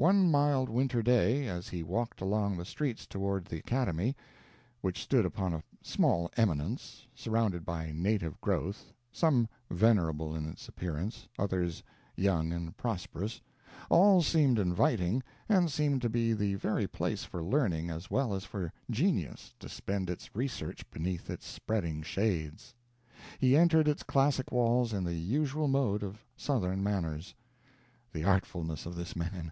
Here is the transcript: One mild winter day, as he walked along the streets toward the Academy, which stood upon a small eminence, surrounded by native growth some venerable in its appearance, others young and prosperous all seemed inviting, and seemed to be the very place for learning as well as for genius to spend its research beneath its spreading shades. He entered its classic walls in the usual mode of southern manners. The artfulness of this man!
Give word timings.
One 0.00 0.30
mild 0.30 0.68
winter 0.68 1.02
day, 1.02 1.48
as 1.48 1.70
he 1.70 1.82
walked 1.82 2.20
along 2.20 2.56
the 2.56 2.64
streets 2.64 3.04
toward 3.04 3.46
the 3.46 3.58
Academy, 3.58 4.14
which 4.80 5.02
stood 5.02 5.26
upon 5.26 5.52
a 5.52 5.64
small 5.82 6.30
eminence, 6.36 7.04
surrounded 7.16 7.64
by 7.64 7.90
native 7.90 8.40
growth 8.40 8.92
some 9.10 9.48
venerable 9.72 10.36
in 10.36 10.46
its 10.46 10.68
appearance, 10.68 11.26
others 11.36 11.82
young 12.14 12.52
and 12.52 12.76
prosperous 12.76 13.40
all 13.90 14.22
seemed 14.22 14.60
inviting, 14.60 15.20
and 15.48 15.68
seemed 15.68 16.00
to 16.02 16.08
be 16.08 16.32
the 16.32 16.54
very 16.54 16.86
place 16.86 17.24
for 17.24 17.42
learning 17.42 17.90
as 17.90 18.08
well 18.08 18.32
as 18.34 18.44
for 18.44 18.72
genius 18.88 19.52
to 19.58 19.68
spend 19.68 20.08
its 20.08 20.32
research 20.32 20.88
beneath 20.92 21.28
its 21.28 21.44
spreading 21.44 22.02
shades. 22.04 22.72
He 23.40 23.56
entered 23.56 23.88
its 23.88 24.04
classic 24.04 24.52
walls 24.52 24.92
in 24.92 25.02
the 25.02 25.14
usual 25.16 25.66
mode 25.66 26.04
of 26.04 26.24
southern 26.36 26.84
manners. 26.84 27.34
The 28.12 28.22
artfulness 28.22 28.86
of 28.86 28.94
this 28.94 29.16
man! 29.16 29.50